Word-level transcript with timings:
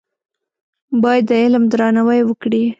باید 1.03 1.23
د 1.29 1.31
علم 1.43 1.63
درناوی 1.71 2.21
وکړې. 2.25 2.63